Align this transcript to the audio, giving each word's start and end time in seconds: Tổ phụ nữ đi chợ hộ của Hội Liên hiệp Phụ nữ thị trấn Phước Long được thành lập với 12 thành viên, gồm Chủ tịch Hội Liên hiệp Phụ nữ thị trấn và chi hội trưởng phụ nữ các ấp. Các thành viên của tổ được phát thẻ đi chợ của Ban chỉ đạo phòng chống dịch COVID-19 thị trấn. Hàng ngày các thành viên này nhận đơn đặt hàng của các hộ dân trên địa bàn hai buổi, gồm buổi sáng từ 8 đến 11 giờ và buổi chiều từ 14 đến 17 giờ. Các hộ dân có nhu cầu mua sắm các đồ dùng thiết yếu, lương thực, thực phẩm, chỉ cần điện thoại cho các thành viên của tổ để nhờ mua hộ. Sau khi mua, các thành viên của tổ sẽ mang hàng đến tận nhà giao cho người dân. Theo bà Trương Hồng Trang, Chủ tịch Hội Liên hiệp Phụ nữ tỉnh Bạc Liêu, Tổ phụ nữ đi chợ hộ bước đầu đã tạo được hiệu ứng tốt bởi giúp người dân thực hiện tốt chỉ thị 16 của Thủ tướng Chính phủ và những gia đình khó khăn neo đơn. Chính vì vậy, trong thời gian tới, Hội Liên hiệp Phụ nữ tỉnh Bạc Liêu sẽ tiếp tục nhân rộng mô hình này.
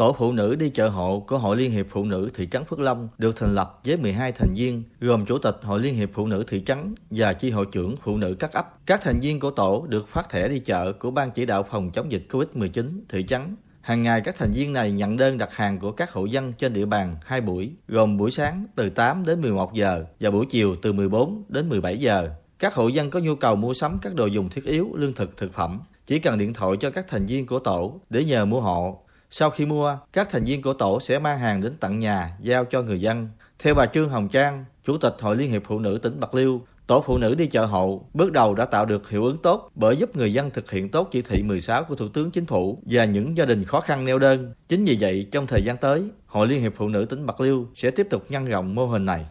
Tổ 0.00 0.12
phụ 0.12 0.32
nữ 0.32 0.56
đi 0.56 0.68
chợ 0.68 0.88
hộ 0.88 1.24
của 1.28 1.38
Hội 1.38 1.56
Liên 1.56 1.70
hiệp 1.70 1.86
Phụ 1.90 2.04
nữ 2.04 2.30
thị 2.34 2.48
trấn 2.50 2.64
Phước 2.64 2.78
Long 2.78 3.08
được 3.18 3.36
thành 3.36 3.54
lập 3.54 3.80
với 3.84 3.96
12 3.96 4.32
thành 4.32 4.52
viên, 4.56 4.82
gồm 5.00 5.26
Chủ 5.26 5.38
tịch 5.38 5.56
Hội 5.62 5.80
Liên 5.80 5.94
hiệp 5.94 6.08
Phụ 6.14 6.26
nữ 6.26 6.44
thị 6.48 6.62
trấn 6.66 6.94
và 7.10 7.32
chi 7.32 7.50
hội 7.50 7.66
trưởng 7.72 7.96
phụ 7.96 8.16
nữ 8.16 8.36
các 8.38 8.52
ấp. 8.52 8.86
Các 8.86 9.00
thành 9.02 9.18
viên 9.18 9.40
của 9.40 9.50
tổ 9.50 9.86
được 9.88 10.08
phát 10.08 10.30
thẻ 10.30 10.48
đi 10.48 10.58
chợ 10.58 10.92
của 10.92 11.10
Ban 11.10 11.30
chỉ 11.30 11.46
đạo 11.46 11.62
phòng 11.70 11.90
chống 11.90 12.12
dịch 12.12 12.26
COVID-19 12.30 13.00
thị 13.08 13.24
trấn. 13.28 13.56
Hàng 13.80 14.02
ngày 14.02 14.20
các 14.20 14.36
thành 14.38 14.50
viên 14.50 14.72
này 14.72 14.92
nhận 14.92 15.16
đơn 15.16 15.38
đặt 15.38 15.52
hàng 15.52 15.78
của 15.78 15.92
các 15.92 16.12
hộ 16.12 16.24
dân 16.24 16.52
trên 16.52 16.72
địa 16.72 16.86
bàn 16.86 17.16
hai 17.24 17.40
buổi, 17.40 17.70
gồm 17.88 18.16
buổi 18.16 18.30
sáng 18.30 18.66
từ 18.76 18.90
8 18.90 19.24
đến 19.26 19.40
11 19.40 19.74
giờ 19.74 20.04
và 20.20 20.30
buổi 20.30 20.46
chiều 20.46 20.76
từ 20.82 20.92
14 20.92 21.44
đến 21.48 21.68
17 21.68 21.98
giờ. 21.98 22.28
Các 22.58 22.74
hộ 22.74 22.88
dân 22.88 23.10
có 23.10 23.20
nhu 23.20 23.34
cầu 23.34 23.56
mua 23.56 23.74
sắm 23.74 23.98
các 24.02 24.14
đồ 24.14 24.26
dùng 24.26 24.48
thiết 24.48 24.64
yếu, 24.64 24.88
lương 24.94 25.12
thực, 25.12 25.36
thực 25.36 25.52
phẩm, 25.52 25.80
chỉ 26.06 26.18
cần 26.18 26.38
điện 26.38 26.54
thoại 26.54 26.76
cho 26.80 26.90
các 26.90 27.08
thành 27.08 27.26
viên 27.26 27.46
của 27.46 27.58
tổ 27.58 28.00
để 28.10 28.24
nhờ 28.24 28.44
mua 28.44 28.60
hộ. 28.60 29.02
Sau 29.30 29.50
khi 29.50 29.66
mua, 29.66 29.96
các 30.12 30.28
thành 30.30 30.44
viên 30.44 30.62
của 30.62 30.72
tổ 30.72 31.00
sẽ 31.00 31.18
mang 31.18 31.38
hàng 31.38 31.60
đến 31.60 31.72
tận 31.80 31.98
nhà 31.98 32.36
giao 32.40 32.64
cho 32.64 32.82
người 32.82 33.00
dân. 33.00 33.28
Theo 33.58 33.74
bà 33.74 33.86
Trương 33.86 34.08
Hồng 34.08 34.28
Trang, 34.28 34.64
Chủ 34.82 34.98
tịch 34.98 35.16
Hội 35.20 35.36
Liên 35.36 35.50
hiệp 35.50 35.62
Phụ 35.64 35.78
nữ 35.78 35.98
tỉnh 36.02 36.20
Bạc 36.20 36.34
Liêu, 36.34 36.60
Tổ 36.90 37.00
phụ 37.00 37.18
nữ 37.18 37.34
đi 37.34 37.46
chợ 37.46 37.66
hộ 37.66 38.04
bước 38.14 38.32
đầu 38.32 38.54
đã 38.54 38.64
tạo 38.64 38.86
được 38.86 39.10
hiệu 39.10 39.24
ứng 39.24 39.36
tốt 39.36 39.70
bởi 39.74 39.96
giúp 39.96 40.16
người 40.16 40.32
dân 40.32 40.50
thực 40.50 40.70
hiện 40.70 40.88
tốt 40.88 41.08
chỉ 41.10 41.22
thị 41.22 41.42
16 41.42 41.84
của 41.84 41.94
Thủ 41.94 42.08
tướng 42.08 42.30
Chính 42.30 42.46
phủ 42.46 42.82
và 42.86 43.04
những 43.04 43.36
gia 43.36 43.44
đình 43.44 43.64
khó 43.64 43.80
khăn 43.80 44.04
neo 44.04 44.18
đơn. 44.18 44.52
Chính 44.68 44.84
vì 44.84 44.96
vậy, 45.00 45.26
trong 45.32 45.46
thời 45.46 45.62
gian 45.62 45.76
tới, 45.76 46.02
Hội 46.26 46.46
Liên 46.46 46.60
hiệp 46.60 46.72
Phụ 46.76 46.88
nữ 46.88 47.04
tỉnh 47.04 47.26
Bạc 47.26 47.40
Liêu 47.40 47.66
sẽ 47.74 47.90
tiếp 47.90 48.06
tục 48.10 48.24
nhân 48.28 48.44
rộng 48.44 48.74
mô 48.74 48.86
hình 48.86 49.04
này. 49.04 49.26